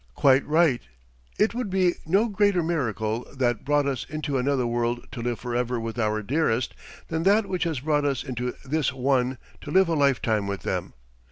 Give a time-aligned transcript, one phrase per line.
[0.15, 0.81] Quite right.
[1.37, 5.79] It would be no greater miracle that brought us into another world to live forever
[5.79, 6.73] with our dearest
[7.09, 10.93] than that which has brought us into this one to live a lifetime with them.